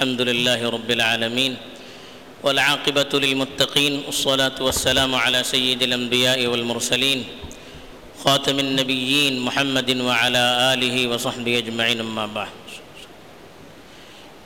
[0.00, 1.56] الحمد لله رب العالمين
[2.42, 7.24] والعاقبة للمتقين والصلاة والسلام على سيد الأنبياء والمرسلين
[8.24, 12.54] خاتم النبيين محمد وعلى آله وصحبه أجمعين أما بعد.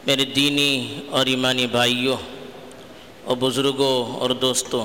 [0.07, 0.73] میرے دینی
[1.11, 2.17] اور ایمانی بھائیوں
[3.25, 4.85] اور بزرگوں اور دوستوں،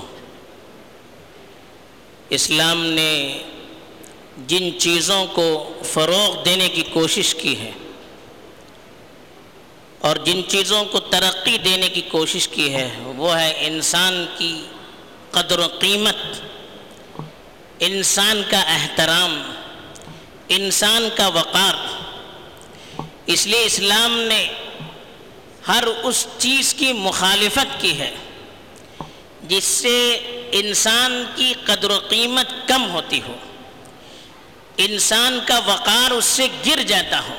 [2.30, 3.12] اسلام نے
[4.48, 5.50] جن چیزوں کو
[5.84, 7.72] فروغ دینے کی کوشش کی ہے
[10.02, 14.66] اور جن چیزوں کو ترقی دینے کی کوشش کی ہے، وہ ہے انسان کی
[15.32, 16.16] قدر و قیمت،
[17.80, 19.52] انسان کا احترام،
[20.50, 21.74] انسان کا وقار۔
[23.26, 24.48] اس لیے اسلام نے
[25.68, 28.16] ہر اس چیز کی مخالفت کی ہے،
[29.44, 30.16] جس سے
[30.52, 33.36] انسان کی قدر و قیمت کم ہوتی ہو۔
[34.78, 37.36] انسان کا وقار اس سے گر جاتا ہو۔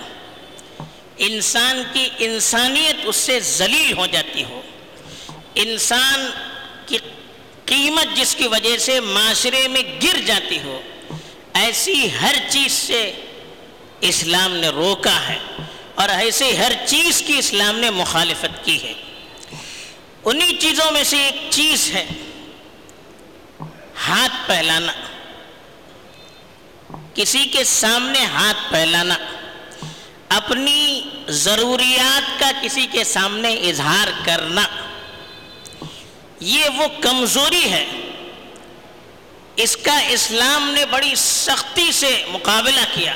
[1.22, 4.60] انسان کی انسانیت اس سے ذلیل ہو جاتی ہو۔
[5.54, 6.30] انسان
[6.86, 6.98] کی
[7.64, 10.80] قیمت جس کی وجہ سے معاشرے میں گر جاتی ہو،
[11.54, 13.12] ایسی ہر چیز سے
[14.00, 15.38] اسلام نے روکا ہے
[15.94, 18.92] اور ایسے ہر چیز کی اسلام نے مخالفت کی ہے۔
[20.24, 22.06] انہی چیزوں میں سے ایک چیز ہے
[24.08, 24.92] ہاتھ پھیلانا۔
[27.14, 29.14] کسی کے سامنے ہاتھ پھیلانا۔
[30.30, 34.66] اپنی ضروریات کا کسی کے سامنے اظہار کرنا،
[36.40, 37.86] یہ وہ کمزوری ہے۔
[39.56, 43.14] اس کا اسلام نے بڑی سختی سے مقابلہ کیا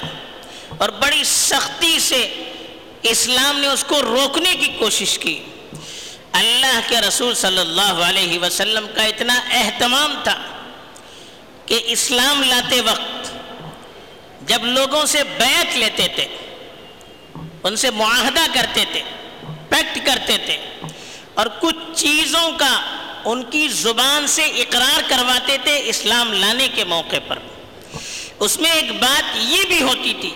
[0.79, 2.23] اور بڑی سختی سے
[3.03, 5.43] اسلام نے اس کو روکنے کی کوشش کی۔
[6.33, 10.43] اللہ کے رسول صلی اللہ علیہ وسلم کا اتنا اہتمام تھا
[11.67, 13.31] کہ اسلام لاتے وقت
[14.49, 16.27] جب لوگوں سے بیعت لیتے تھے
[17.65, 19.01] ان سے معاہدہ کرتے تھے،
[19.69, 20.57] پیکٹ کرتے تھے
[21.34, 22.81] اور کچھ چیزوں کا
[23.25, 27.39] ان کی زبان سے اقرار کرواتے تھے اسلام لانے کے موقع پر۔
[28.41, 30.31] اس میں ایک بات یہ بھی ہوتی تھی،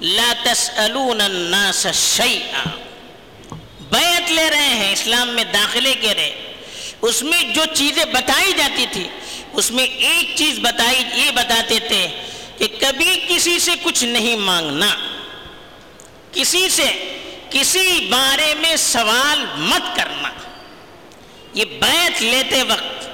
[0.00, 2.62] لا تسألون الناس شیئا۔
[3.90, 6.52] بیعت لے رہے ہیں، اسلام میں داخلے کے رہے۔
[7.02, 9.08] اس میں جو چیزیں بتائی جاتی تھی،
[9.52, 12.08] اس میں ایک چیز بتائی، یہ بتاتے تھے
[12.58, 14.88] کہ کبھی کسی سے کچھ نہیں مانگنا۔
[16.38, 16.88] کسی سے
[17.50, 20.28] کسی بارے میں سوال مت کرنا۔
[21.54, 23.06] یہ بیعت لیتے وقت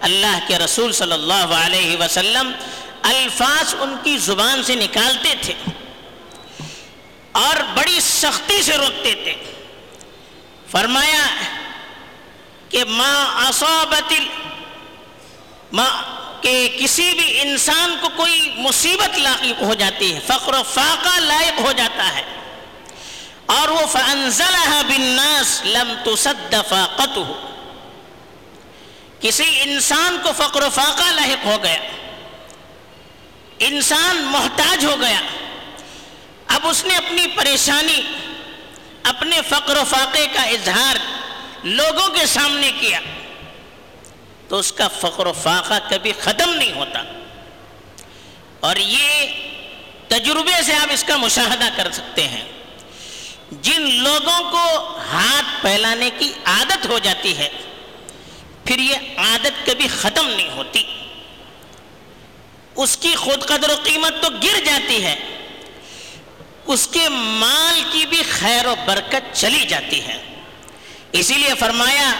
[0.00, 2.50] اللہ کے رسول صلی اللہ علیہ وسلم
[3.02, 5.54] الفاظ ان کی زبان سے نکالتے تھے
[7.32, 9.34] اور بڑی سختی سے روکتے تھے۔
[10.70, 11.26] فرمایا
[12.68, 13.12] کہ ما
[13.48, 14.12] اصابت
[15.72, 15.88] ما
[16.40, 21.60] کہ کسی بھی انسان کو کوئی مصیبت لاحق ہو جاتی ہے فقر و فاقہ لائق
[21.60, 22.22] ہو جاتا ہے۔
[23.48, 27.34] اور وہ فَأَنزَلَهَا بِالنَّاسِ لَمْ تُسَدَّ فَاقَتُهُ۔
[29.20, 31.78] کسی انسان کو فقر و فاقہ لاحق ہو گیا،
[33.58, 35.20] انسان محتاج ہو گیا،
[36.48, 38.02] اب اس نے اپنی پریشانی،
[39.02, 40.96] اپنے فقر و فاقے کا اظہار
[41.64, 43.00] لوگوں کے سامنے کیا،
[44.48, 47.02] تو اس کا فقر و فاقہ کبھی ختم نہیں ہوتا۔
[48.60, 49.26] اور یہ
[50.08, 52.57] تجربے سے آپ اس کا مشاہدہ کر سکتے ہیں۔
[53.50, 57.48] جن لوگوں کو ہاتھ پھیلانے کی عادت ہو جاتی ہے،
[58.64, 60.82] پھر یہ عادت کبھی ختم نہیں ہوتی۔
[62.76, 65.16] اس کی خود قدر و قیمت تو گر جاتی ہے،
[66.66, 70.22] اس کے مال کی بھی خیر و برکت چلی جاتی ہے۔
[71.12, 72.12] اسی لیے فرمایا،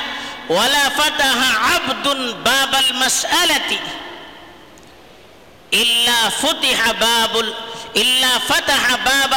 [0.51, 3.75] وَلَا فَتَحَ عَبْدٌ بَابَ الْمَسْأَلَةِ
[5.71, 7.43] إِلَّا فُتِحَ بَابُ
[7.95, 9.28] إِلَّا فَتَحَ بَابَ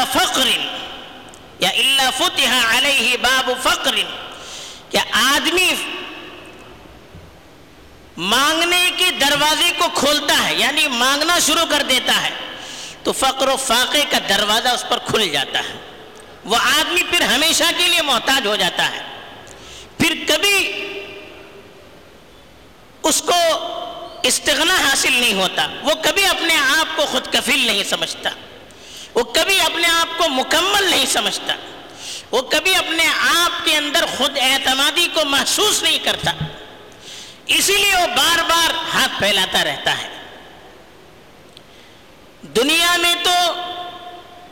[1.81, 3.95] اللہ فتح علیہ باب فقر
[4.89, 5.73] کیا آدمی
[8.17, 12.29] مانگنے کے دروازے کو کھولتا ہے یعنی مانگنا شروع کر دیتا ہے،
[13.03, 15.73] تو فقر و فاقے کا دروازہ اس پر کھل جاتا ہے۔
[16.45, 19.01] وہ آدمی پھر ہمیشہ کے لیے محتاج ہو جاتا ہے۔
[19.97, 20.57] پھر کبھی
[23.03, 23.39] اس کو
[24.23, 28.29] استغنا حاصل نہیں ہوتا، وہ کبھی اپنے آپ کو خود کفیل نہیں سمجھتا۔
[29.13, 31.55] وہ کبھی اپنے آپ کو مکمل نہیں سمجھتا،
[32.31, 33.05] وہ کبھی اپنے
[33.45, 36.31] آپ کے اندر خود اعتمادی کو محسوس نہیں کرتا۔
[37.45, 40.09] اسی لیے وہ بار بار ہاتھ پھیلاتا رہتا ہے۔
[42.41, 43.53] دنیا میں تو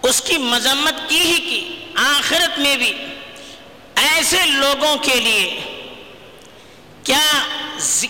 [0.01, 2.93] اس کی مذمت کی ہی کی، آخرت میں بھی۔
[3.95, 5.45] ایسے لوگوں کے لیے
[7.03, 7.21] کیا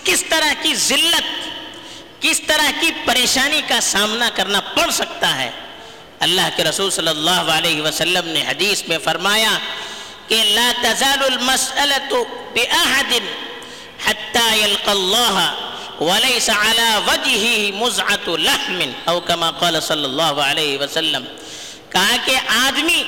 [0.04, 1.48] کس طرح کی ذلت،
[2.20, 5.50] کس طرح کی پریشانی کا سامنا کرنا پڑ سکتا ہے؟
[6.26, 9.56] اللہ کے رسول صلی اللہ علیہ وسلم نے حدیث میں فرمایا
[10.28, 13.12] کہ لا تزال المسألة بأحد
[14.06, 15.54] حتى يلقى الله
[16.00, 21.24] وليس على وجهه مزعة لحم او كما قال صلی اللہ علیہ وسلم
[21.92, 23.02] کہا کہ آدمی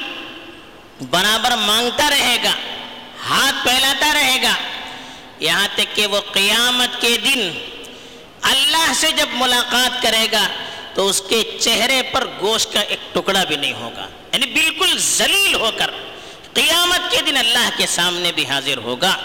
[1.11, 2.55] برابر مانگتا رہے گا،
[3.29, 4.55] ہاتھ پھیلاتا رہے گا،
[5.41, 7.49] یہاں تک کہ وہ قیامت کے دن
[8.51, 10.47] اللہ سے جب ملاقات کرے گا
[10.95, 15.55] تو اس کے چہرے پر گوشت کا ایک ٹکڑا بھی نہیں ہوگا۔ یعنی بالکل ذلیل
[15.55, 15.91] ہو کر
[16.55, 19.17] قیامت کے دن اللہ کے سامنے بھی حاضر ہوگا۔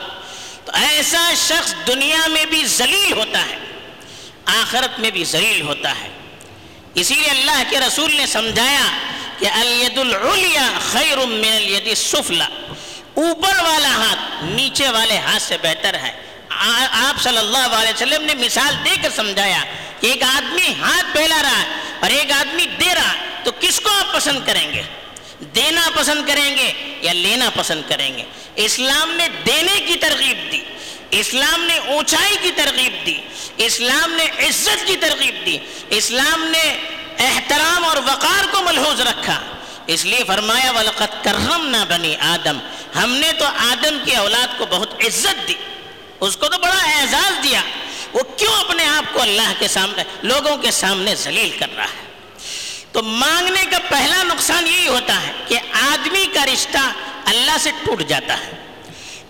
[0.65, 3.57] تو ایسا شخص دنیا میں بھی ذلیل ہوتا ہے،
[4.45, 6.09] آخرت میں بھی ذلیل ہوتا ہے۔
[6.93, 8.85] اسی لیے اللہ کے رسول نے سمجھایا
[9.39, 12.47] کہ الید العلیا خیر من الید السفلا
[13.13, 16.21] اوپر والا ہاتھ نیچے والے ہاتھ سے بہتر ہے۔
[16.91, 19.63] آپ صلی اللہ علیہ وسلم نے مثال دے کر سمجھایا
[20.01, 21.67] ایک آدمی ہاتھ پھیلا رہا ہے
[21.99, 24.81] اور ایک آدمی دے رہا ہے، تو کس کو آپ پسند کریں گے؟
[25.55, 28.23] دینا پسند کریں گے یا لینا پسند کریں گے؟
[28.55, 30.61] اسلام نے دینے کی ترغیب دی،
[31.11, 33.17] اسلام نے اونچائی کی ترغیب دی،
[33.57, 35.57] اسلام نے عزت کی ترغیب دی،
[35.89, 36.77] اسلام نے
[37.19, 39.41] احترام اور وقار کو ملحوظ رکھا۔
[39.87, 42.59] اس لیے فرمایا، وَلَقَدْ كَرَّمْنَا بَنِي آدم۔
[42.95, 45.53] ہم نے تو آدم کی اولاد کو بہت عزت دی،
[46.19, 47.61] اس کو تو بڑا اعزاز دیا۔
[48.13, 52.07] وہ کیوں اپنے آپ کو اللہ کے سامنے لوگوں کے سامنے ذلیل کر رہا ہے؟
[52.91, 56.91] تو مانگنے کا پہلا نقصان یہی ہوتا ہے کہ آدمی کا رشتہ
[57.25, 58.51] اللہ سے ٹوٹ جاتا ہے،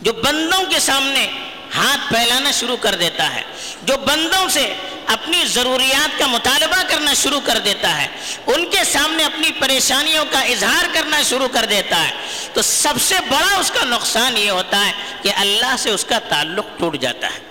[0.02, 1.28] جو بندوں کے سامنے
[1.76, 3.42] ہاتھ پھیلانا شروع کر دیتا ہے،
[3.84, 4.74] جو بندوں سے
[5.08, 8.08] اپنی ضروریات کا مطالبہ کرنا شروع کر دیتا ہے،
[8.48, 12.12] ان کے سامنے اپنی پریشانیوں کا اظہار کرنا شروع کر دیتا ہے۔
[12.54, 14.92] تو سب سے بڑا اس کا نقصان یہ ہوتا ہے
[15.22, 17.47] کہ اللہ سے اس کا تعلق ٹوٹ جاتا ہے۔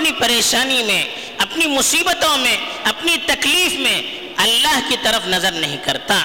[0.00, 1.04] اپنی پریشانی میں،
[1.38, 4.02] اپنی مصیبتوں میں، اپنی تکلیف میں
[4.36, 6.18] اللہ کی طرف نظر نہیں کرتا۔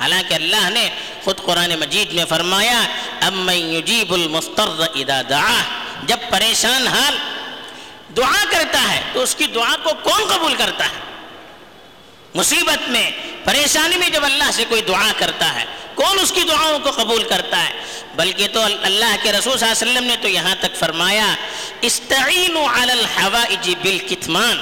[0.00, 0.88] حالانکہ اللہ نے
[1.24, 2.80] خود قرآن مجید میں فرمایا
[4.94, 5.60] اذا دعا
[6.06, 7.14] جب پریشان حال
[8.16, 10.98] دعا کرتا ہے، تو اس کی دعا کو کون قبول کرتا ہے؟
[12.34, 13.10] مصیبت میں
[13.44, 15.64] پریشانی میں جب اللہ سے کوئی دعا کرتا ہے،
[15.94, 17.72] کون اس کی دعاؤں کو قبول کرتا ہے؟
[18.16, 21.26] بلکہ تو اللہ کے رسول صلی اللہ علیہ وسلم نے تو یہاں تک فرمایا،
[21.80, 24.60] استعینوا علی الحوائج بالکتمان،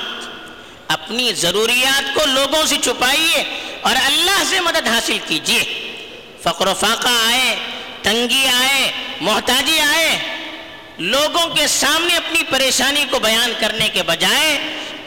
[0.88, 3.42] اپنی ضروریات کو لوگوں سے چھپائیے
[3.80, 5.62] اور اللہ سے مدد حاصل کیجیے۔
[6.42, 7.54] فقر و فاقہ آئے،
[8.02, 8.90] تنگی آئے،
[9.20, 10.18] محتاجی آئے،
[10.98, 14.58] لوگوں کے سامنے اپنی پریشانی کو بیان کرنے کے بجائے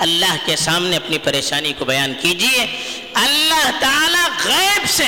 [0.02, 2.66] اللہ کے سامنے اپنی پریشانی کو بیان کیجیے۔
[3.14, 5.08] اللہ تعالیٰ غیب سے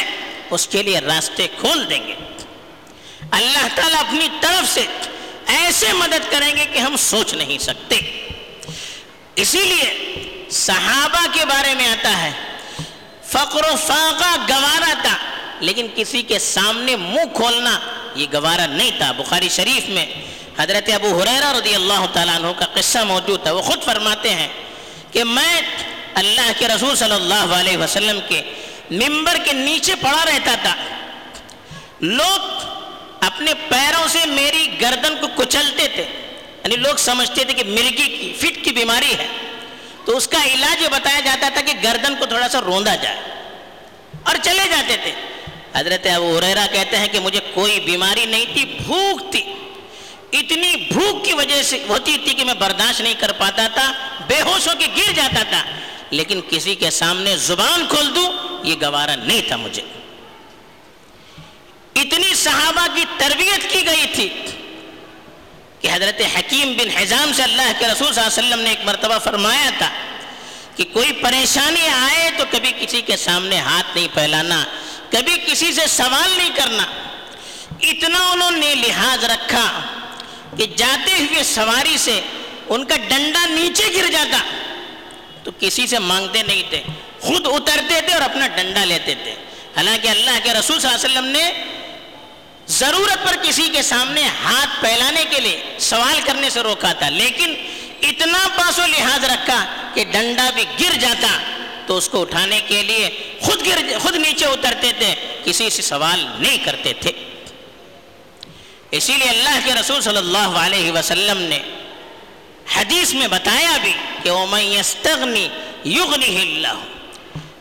[0.50, 2.16] اس کے لیے راستے کھول دیں گے۔
[3.32, 4.86] اللہ تعالیٰ اپنی طرف سے
[5.48, 7.96] ایسے مدد کریں گے کہ ہم سوچ نہیں سکتے۔
[9.36, 12.32] اسی لیے صحابہ کے بارے میں آتا ہے،
[13.26, 15.18] فقر و فاقہ گوارا تھا،
[15.60, 17.80] لیکن کسی کے سامنے منہ کھولنا
[18.16, 20.06] یہ گوارا نہیں تھا۔ بخاری شریف میں
[20.60, 24.48] حضرت ابو حریرہ رضی اللہ تعالیٰ عنہ کا قصہ موجود تھا، وہ خود فرماتے ہیں
[25.14, 25.62] کہ میں
[26.14, 28.42] اللہ کے رسول صلی اللہ علیہ وسلم کے
[28.92, 30.76] ممبر کے نیچے پڑا رہتا تھا۔
[32.02, 32.40] لوگ
[33.22, 36.04] اپنے پیروں سے میری گردن کو کچلتے تھے۔
[36.64, 39.28] یعنی لوگ سمجھتے تھے کہ مرگی کی، فٹ کی بیماری ہے۔
[40.06, 43.20] تو اس کا علاج یہ بتایا جاتا تھا کہ گردن کو تھوڑا سا روندا جائے۔
[44.24, 45.12] اور چلے جاتے تھے۔
[45.76, 49.54] حضرت ابو حریرہ کہتے ہیں کہ مجھے کوئی بیماری نہیں تھی، بھوک تھی۔
[50.34, 53.94] اتنی بھوک کی وجہ سے ہوتی تھی کہ میں برداشت نہیں کر پاتا تھا،
[54.28, 55.64] بے ہوش ہو کے گر جاتا تھا۔
[56.10, 58.32] لیکن کسی کے سامنے زبان کھول دوں،
[58.64, 59.82] یہ گوارا نہیں تھا مجھے۔
[61.96, 64.30] اتنی صحابہ کی تربیت کی گئی تھی
[65.82, 68.86] کہ حضرت حکیم بن حزام سے اللہ کے رسول صلی اللہ علیہ وسلم نے ایک
[68.86, 69.90] مرتبہ فرمایا تھا
[70.76, 74.64] کہ کوئی پریشانی آئے تو کبھی کسی کے سامنے ہاتھ نہیں پھیلانا،
[75.10, 76.84] کبھی کسی سے سوال نہیں کرنا۔
[77.82, 79.82] اتنا انہوں نے لحاظ رکھا۔
[80.58, 82.22] کہ جاتے ہوئے سواری سے
[82.70, 84.38] ان کا ڈنڈا نیچے گر جاتا۔
[85.44, 86.84] تو کسی سے مانگتے نہیں تھے۔
[87.20, 89.32] خود اترتے تھے اور اپنا ڈنڈا لیتے تھے۔
[89.78, 91.52] حالانکہ اللہ کے رسول صلی اللہ علیہ وسلم نے
[92.68, 97.54] ضرورت پر کسی کے سامنے ہاتھ پھیلانے کے لیے سوال کرنے سے روکا تھا۔ لیکن
[98.02, 101.38] اتنا پاس و لحاظ رکھا کہ ڈنڈا بھی گر جاتا۔
[101.86, 106.26] تو اس کو اٹھانے کے لیے خود گر خود نیچے اترتے تھے۔ کسی سے سوال
[106.40, 107.12] نہیں کرتے تھے۔
[108.94, 111.60] اسی لیے اللہ کے رسول صلی اللہ علیہ وسلم نے
[112.76, 114.30] حدیث میں بتایا بھی کہ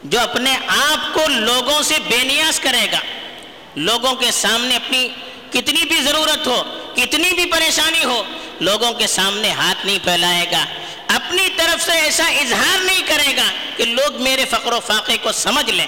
[0.05, 2.99] جو اپنے آپ کو لوگوں سے بے نیاز کرے گا،
[3.77, 5.09] لوگوں کے سامنے اپنی
[5.51, 6.63] کتنی بھی ضرورت ہو،
[6.97, 8.23] کتنی بھی پریشانی ہو،
[8.61, 10.65] لوگوں کے سامنے ہاتھ نہیں پھیلائے گا۔
[11.09, 15.33] اپنی طرف سے ایسا اظہار نہیں کرے گا کہ لوگ میرے فقر و فاقے کو
[15.33, 15.87] سمجھ لیں۔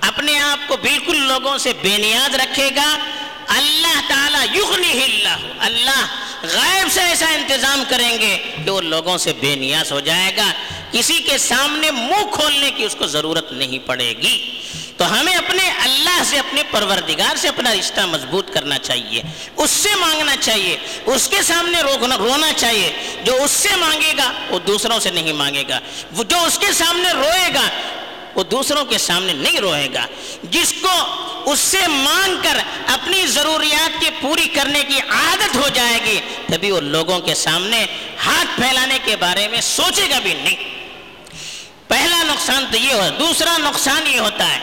[0.00, 2.98] اپنے آپ کو بالکل لوگوں سے بے نیاز رکھے گا
[3.56, 6.06] اللہ تعالیٰ یغنی اللہ اللہ
[6.42, 10.52] غائب سے ایسا انتظام کریں گے کہ وہ لوگوں سے بے نیاز ہو جائے گا۔
[10.92, 14.60] کسی کے سامنے منہ کھولنے کی اس کو ضرورت نہیں پڑے گی۔
[14.96, 19.22] تو ہمیں اپنے اللہ سے، اپنے پروردگار سے اپنا رشتہ مضبوط کرنا چاہیے۔
[19.56, 20.76] اس سے مانگنا چاہیے۔
[21.06, 22.92] اس کے سامنے روکنا رونا چاہیے۔
[23.24, 25.80] جو اس سے مانگے گا، وہ دوسروں سے نہیں مانگے گا۔
[26.12, 27.68] وہ جو اس کے سامنے روئے گا
[28.34, 30.06] وہ دوسروں کے سامنے نہیں روئے گا۔
[30.42, 30.90] جس کو
[31.50, 36.70] اس سے مانگ کر اپنی ضروریات کی پوری کرنے کی عادت ہو جائے گی، تبھی
[36.70, 37.86] وہ لوگوں کے سامنے
[38.26, 40.56] ہاتھ پھیلانے کے بارے میں سوچے گا بھی نہیں۔
[41.88, 44.60] پہلا نقصان تو یہ ہو، دوسرا نقصان یہ ہوتا ہے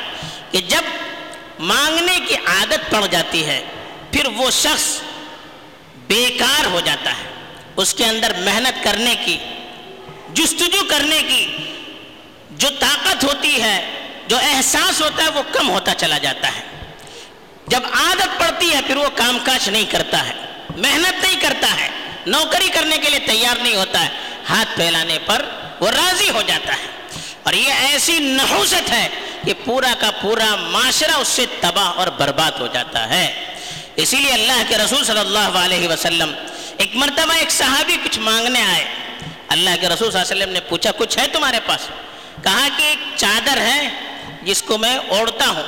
[0.51, 0.81] کہ جب
[1.59, 3.65] مانگنے کی عادت پڑ جاتی ہے،
[4.11, 5.01] پھر وہ شخص
[6.07, 7.23] بیکار ہو جاتا ہے۔
[7.75, 9.37] اس کے اندر محنت کرنے کی،
[10.33, 11.47] جستجو کرنے کی
[12.57, 16.61] جو طاقت ہوتی ہے، جو احساس ہوتا ہے، وہ کم ہوتا چلا جاتا ہے۔
[17.67, 20.33] جب عادت پڑتی ہے، پھر وہ کام کاج نہیں کرتا ہے۔
[20.77, 21.89] محنت نہیں کرتا ہے۔
[22.25, 24.09] نوکری کرنے کے لیے تیار نہیں ہوتا ہے۔
[24.49, 25.45] ہاتھ پھیلانے پر
[25.79, 26.87] وہ راضی ہو جاتا ہے۔
[27.43, 29.07] اور یہ ایسی نحوست ہے
[29.45, 33.55] کہ پورا کا پورا معاشرہ اس سے تباہ اور برباد ہو جاتا ہے۔
[33.95, 36.33] اسی لیے اللہ کے رسول صلی اللہ علیہ وسلم
[36.77, 38.85] ایک مرتبہ ایک صحابی کچھ مانگنے آئے۔
[39.47, 41.81] اللہ کے رسول صلی اللہ علیہ وسلم نے پوچھا، کچھ ہے تمہارے پاس؟
[42.43, 43.89] کہا کہ ایک چادر ہے
[44.41, 45.63] جس کو میں اوڑھتا ہوں۔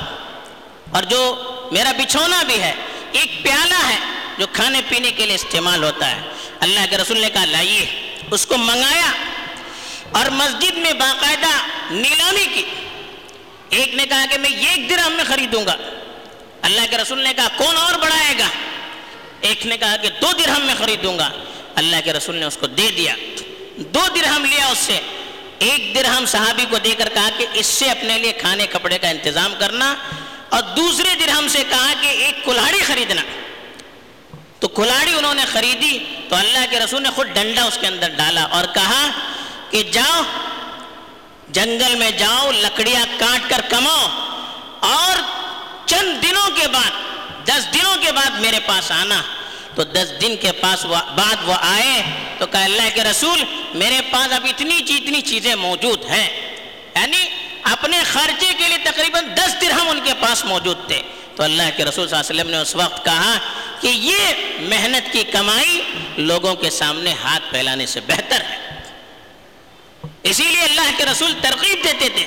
[0.90, 2.72] اور جو میرا بچھونا بھی ہے،
[3.12, 3.96] ایک پیالہ ہے
[4.38, 6.20] جو کھانے پینے کے لیے استعمال ہوتا ہے۔
[6.60, 9.12] اللہ کے رسول نے کہا، لائیے۔ اس کو منگایا
[10.12, 11.48] اور مسجد میں باقاعدہ
[11.90, 12.64] نیلامی کی۔
[13.70, 15.76] ایک نے کہا کہ میں ایک درہم میں خریدوں گا۔
[16.62, 18.48] اللہ کے رسول نے کہا، کون اور بڑھائے گا؟
[19.40, 21.30] ایک نے کہا کہ دو درہم میں خریدوں گا۔
[21.74, 23.14] اللہ کے رسول نے اس کو دے دیا۔
[23.76, 25.00] دو درہم لیا اس سے۔
[25.60, 29.08] ایک درہم صحابی کو دے کر کہا کہ اس سے اپنے لیے کھانے کپڑے کا
[29.08, 29.94] انتظام کرنا
[30.48, 33.22] اور دوسرے درہم سے کہا کہ ایک کلاڑی خریدنا
[34.58, 35.98] تو کلاڑی انہوں نے خریدی
[36.28, 39.06] تو اللہ کے رسول نے خود ڈنڈا اس کے اندر ڈالا اور کہا
[39.70, 40.22] کہ جاؤ،
[41.48, 44.06] جنگل میں جاؤ، لکڑیاں کاٹ کر کماؤ
[44.80, 45.22] اور
[45.86, 46.90] چند دنوں کے بعد،
[47.46, 49.22] دس دنوں کے بعد میرے پاس آنا۔
[49.74, 52.02] تو دس دن کے پاس بعد وہ آئے
[52.38, 56.56] تو کہا اللہ کے رسول، میرے پاس اب اتنی اتنی چیزیں موجود ہیں۔
[56.96, 57.28] یعنی
[57.62, 61.02] اپنے خرچے کے لیے تقریباً دس درہم ان کے پاس موجود تھے۔
[61.36, 63.34] تو اللہ کے رسول صلی اللہ علیہ وسلم نے اس وقت کہا
[63.80, 64.18] کہ یہ
[64.60, 65.80] محنت کی کمائی
[66.16, 68.80] لوگوں کے سامنے ہاتھ پھیلانے سے بہتر ہے۔
[70.22, 72.24] اسی لیے اللہ کے رسول ترغیب دیتے تھے۔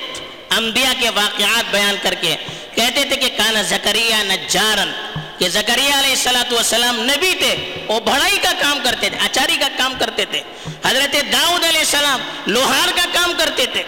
[0.58, 2.36] انبیاء کے واقعات بیان کر کے
[2.76, 4.92] کہتے تھے کہ کانا زکریہ نجارن
[5.40, 9.68] کہ زکریہ علیہ السلام والسلام نبی تھے، وہ بڑھائی کا کام کرتے تھے، اچاری کا
[9.78, 10.42] کام کرتے تھے۔
[10.86, 13.84] حضرت داؤد علیہ السلام لوہار کا کام کرتے تھے۔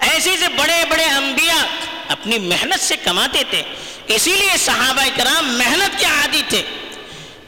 [0.00, 1.66] ایسے سے بڑے بڑے انبیاء
[2.08, 3.62] اپنی محنت سے کماتے تھے۔
[4.06, 6.62] اسی لیے صحابہ کرام محنت کے عادی تھے۔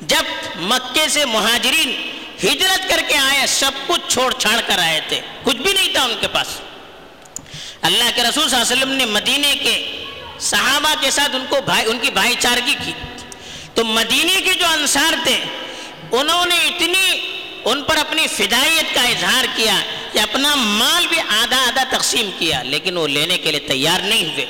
[0.00, 0.22] جب
[0.56, 2.10] مکے سے مہاجرین
[2.44, 6.02] ہجرت کر کے آئے، سب کچھ چھوڑ چھاڑ کر آئے تھے۔ کچھ بھی نہیں تھا
[6.02, 6.46] ان کے پاس۔
[7.82, 10.04] اللہ کے رسول صلی اللہ علیہ وسلم نے مدینے کے
[10.40, 12.92] صحابہ کے ساتھ ان کو بھائی ان کی بھائی چارگی کی۔
[13.74, 15.40] تو مدینے کے جو انصار تھے،
[16.12, 17.20] انہوں نے اتنی
[17.64, 19.80] ان پر اپنی فدائیت کا اظہار کیا
[20.12, 24.24] کہ اپنا مال بھی آدھا آدھا تقسیم کیا، لیکن وہ لینے کے لیے تیار نہیں
[24.24, 24.46] ہوئے۔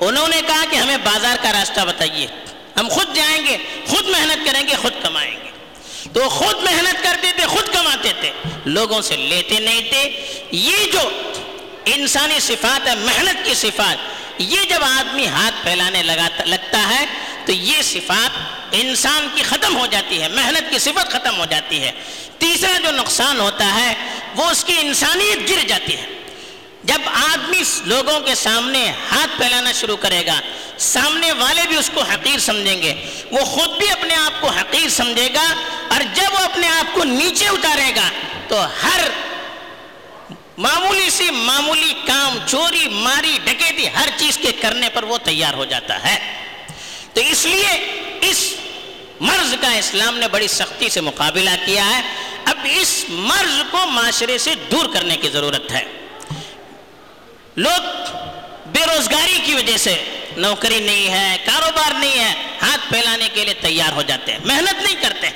[0.00, 2.26] انہوں نے کہا کہ ہمیں بازار کا راستہ بتائیے۔
[2.76, 5.50] ہم خود جائیں گے، خود محنت کریں گے، خود کمائیں گے۔
[6.12, 8.30] تو خود محنت کرتے تھے، خود کماتے تھے۔
[8.64, 11.00] لوگوں سے لیتے نہیں تھے۔ یہ جو
[11.84, 13.96] انسانی صفات ہے، محنت کی صفات
[14.38, 16.02] یہ جب آدمی ہاتھ پھیلانے
[16.44, 17.04] لگتا ہے
[17.46, 18.30] تو یہ صفات
[18.72, 21.90] انسان کی ختم ہو جاتی ہے، محنت کی صفت ختم ہو جاتی ہے۔
[22.38, 23.94] تیسرا جو نقصان ہوتا ہے،
[24.36, 26.06] وہ اس کی انسانیت گر جاتی ہے۔
[26.84, 30.40] جب آدمی لوگوں کے سامنے ہاتھ پھیلانا شروع کرے گا،
[30.78, 32.94] سامنے والے بھی اس کو حقیر سمجھیں گے۔
[33.30, 35.54] وہ خود بھی اپنے آپ کو حقیر سمجھے گا
[35.88, 38.08] اور جب وہ اپنے آپ کو نیچے اتارے گا،
[38.48, 38.91] تو ہر
[40.58, 45.64] معمولی سی معمولی کام، چوری، ماری، ڈکیتی، ہر چیز کے کرنے پر وہ تیار ہو
[45.64, 46.44] جاتا ہے۔
[47.12, 48.54] تو اس لیے اس
[49.20, 52.02] مرض کا اسلام نے بڑی سختی سے مقابلہ کیا ہے۔
[52.44, 55.84] اب اس مرض کو معاشرے سے دور کرنے کی ضرورت ہے۔
[57.56, 57.80] لوگ
[58.66, 60.04] بے روزگاری کی وجہ سے
[60.36, 64.82] نوکری نہیں ہے، کاروبار نہیں ہے، ہاتھ پھیلانے کے لیے تیار ہو جاتے ہیں، محنت
[64.82, 65.28] نہیں کرتے۔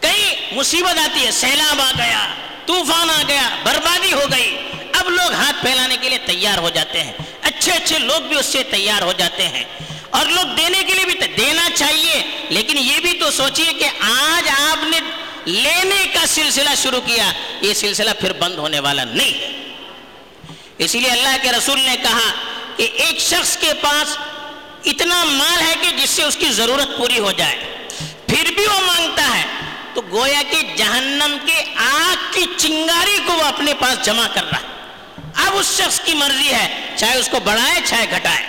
[0.00, 2.34] کئی مصیبت آتی ہے، سیلاب آ گیا۔
[2.70, 4.56] طوفان آ گیا، بربادی ہو گئی۔
[4.92, 7.12] اب لوگ ہاتھ پھیلانے کے لیے تیار ہو جاتے ہیں۔
[7.42, 9.64] اچھے اچھے لوگ بھی اس سے تیار ہو جاتے ہیں۔
[10.10, 14.48] اور لوگ دینے کے لیے بھی دینا چاہیے۔ لیکن یہ بھی تو سوچئے کہ آج
[14.48, 15.00] آپ نے
[15.44, 19.68] لینے کا سلسلہ شروع کیا۔ یہ سلسلہ پھر بند ہونے والا نہیں۔ ہے
[20.78, 22.30] اسی لیے اللہ کے رسول نے کہا
[22.76, 24.16] کہ ایک شخص کے پاس
[24.84, 27.86] اتنا مال ہے کہ جس سے اس کی ضرورت پوری ہو جائے۔
[28.26, 29.44] پھر بھی وہ مانگتا ہے۔
[30.00, 34.60] تو گویا کہ جہنم کے آگ کی چنگاری کو وہ اپنے پاس جمع کر رہا
[34.60, 34.66] ہے۔
[35.34, 38.46] اب اس شخص کی مرضی ہے، چاہے اس کو بڑھائے، چاہے گھٹائے۔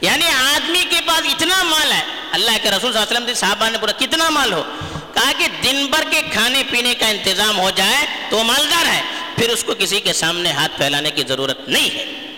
[0.00, 3.68] یعنی آدمی کے پاس اتنا مال ہے۔ اللہ کے رسول صلی اللہ علیہ وسلم صحابہ
[3.68, 4.62] نے پورا کتنا مال ہو؟
[5.14, 9.02] کہا کہ دن بھر کے کھانے پینے کا انتظام ہو جائے تو وہ مالدار ہے۔
[9.36, 12.34] پھر اس کو کسی کے سامنے ہاتھ پھیلانے کی ضرورت نہیں ہے۔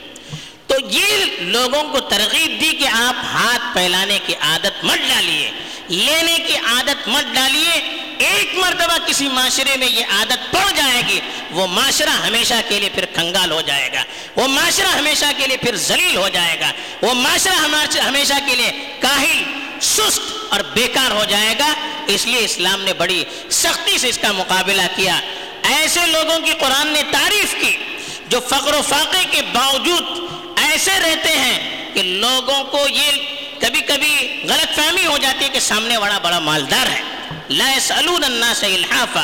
[0.67, 5.51] تو یہ لوگوں کو ترغیب دی کہ آپ ہاتھ پھیلانے کی عادت مت ڈالیے۔
[5.89, 11.21] لینے کی عادت مت ڈالیے۔ ایک مرتبہ کسی معاشرے میں یہ عادت پڑ جائے گی،
[11.51, 14.05] وہ معاشرہ ہمیشہ کے لیے پھر کنگال ہو جائے گا۔
[14.37, 16.73] وہ معاشرہ ہمیشہ کے لیے پھر ذلیل ہو جائے گا۔
[17.03, 17.55] وہ معاشرہ
[17.99, 19.43] ہمیشہ کے لیے کاہل،
[19.81, 21.73] سست اور بیکار ہو جائے گا۔
[22.07, 25.21] اس لیے اسلام نے بڑی سختی سے اس کا مقابلہ کیا۔
[25.63, 27.77] ایسے لوگوں کی قرآن نے تعریف کی
[28.29, 30.05] جو فقر و فاقے کے باوجود
[30.57, 33.11] ایسے رہتے ہیں کہ لوگوں کو یہ
[33.61, 37.03] کبھی کبھی غلط فہمی ہو جاتی ہے کہ سامنے والا بڑا مالدار ہے۔
[37.51, 39.23] لا يسألون الناس الحافا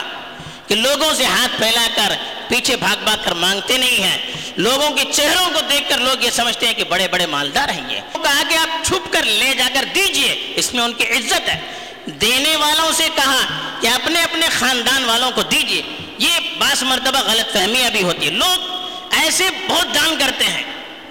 [0.66, 2.14] کہ لوگوں سے ہاتھ پھیلا کر
[2.48, 4.18] پیچھے بھاگ بھاگ کر مانگتے نہیں ہیں۔
[4.56, 7.94] لوگوں کے چہروں کو دیکھ کر لوگ یہ سمجھتے ہیں کہ بڑے بڑے مالدار ہیں
[7.94, 11.48] یہ۔ کہا کہ آپ چھپ کر لے جا کر دیجیے، اس میں ان کی عزت
[11.48, 11.60] ہے۔
[12.06, 13.38] دینے والوں سے کہا
[13.80, 15.82] کہ اپنے اپنے خاندان والوں کو دیجیے۔
[16.18, 20.62] یہ باس مرتبہ غلط فہمیاں بھی ہوتی ہے لوگ ایسے بہت دان کرتے ہیں،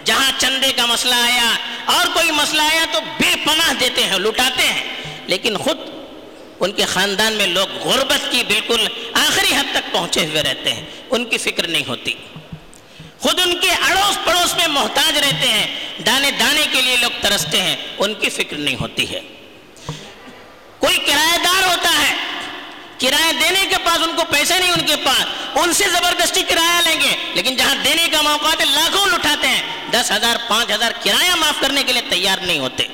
[0.04, 1.50] جہاں چندے کا مسئلہ آیا
[1.86, 4.84] اور کوئی مسئلہ آیا تو بے پناہ دیتے ہیں، لٹاتے ہیں۔
[5.28, 5.78] لیکن خود
[6.60, 10.86] ان کے خاندان میں لوگ غربت کی بالکل آخری حد تک پہنچے ہوئے رہتے ہیں۔
[11.10, 12.14] ان کی فکر نہیں ہوتی۔
[13.20, 15.68] خود ان کے اڑوس پڑوس میں محتاج رہتے ہیں۔
[16.06, 19.20] دانے دانے کے لیے لوگ ترستے ہیں۔ ان کی فکر نہیں ہوتی ہے۔
[20.80, 22.16] کوئی کرایہ دار ہوتا ہے۔
[22.98, 26.90] کرایہ دینے کے پاس ان کو پیسے نہیں ان کے پاس۔ ان سے زبردستی کرایہ
[26.90, 30.92] لیں گے۔ لیکن جہاں دینے کا موقع ہے، لاکھوں لٹاتے ہیں۔ دس ہزار، پانچ ہزار
[31.04, 32.88] کرایہ معاف کرنے کے لیے تیار نہیں ہوتے۔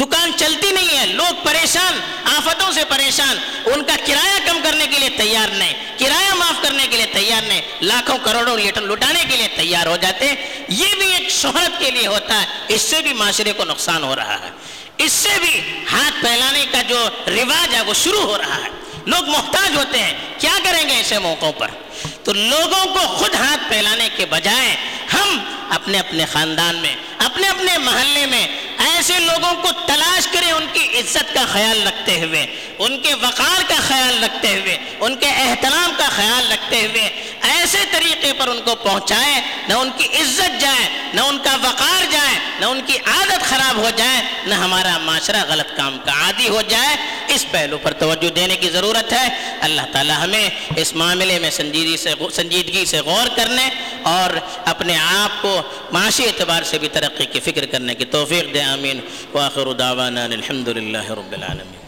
[0.00, 3.36] دکان چلتی نہیں ہے۔ لوگ پریشان، آفت آفتوں سے پریشان،
[3.66, 7.42] ان کا کرایہ کم کرنے کے لیے تیار نہیں، کرایہ معاف کرنے کے لیے تیار
[7.42, 10.36] نہیں، لاکھوں کروڑوں لیٹر لٹانے کے لیے تیار ہو جاتے ہیں
[10.68, 14.16] یہ بھی ایک شہرت کے لیے ہوتا ہے، اس سے بھی معاشرے کو نقصان ہو
[14.16, 14.50] رہا ہے۔
[14.98, 18.68] اس سے بھی ہاتھ پھیلانے کا جو رواج ہے، وہ شروع ہو رہا ہے۔
[19.06, 21.68] لوگ محتاج ہوتے ہیں، کیا کریں گے ایسے موقعوں پر؟
[22.24, 24.76] تو لوگوں کو خود ہاتھ پھیلانے کے بجائے
[25.12, 25.38] ہم
[25.70, 28.46] اپنے اپنے خاندان میں، اپنے اپنے محلے میں
[28.78, 30.09] ایسے لوگوں کو تلاش
[31.00, 32.46] عزت کا خیال رکھتے ہوئے،
[32.78, 37.08] ان کے وقار کا خیال رکھتے ہوئے، ان کے احترام کا خیال رکھتے ہوئے
[37.42, 42.02] ایسے طریقے پر ان کو پہنچائیں، نہ ان کی عزت جائے، نہ ان کا وقار
[42.10, 46.48] جائے، نہ ان کی عادت خراب ہو جائے، نہ ہمارا معاشرہ غلط کام کا عادی
[46.48, 46.96] ہو جائے۔
[47.34, 51.96] اس پہلو پر توجہ دینے کی ضرورت ہے۔ اللہ تعالی ہمیں اس معاملے میں سنجیدگی
[51.96, 53.70] سے سنجیدگی سے غور کرنے
[54.02, 58.62] اور اپنے آپ کو معاشی اعتبار سے بھی ترقی کی فکر کرنے کی توفیق دے،
[58.62, 59.00] آمین۔
[59.32, 61.79] واخر دعوانا الحمد للہ رب العالمین۔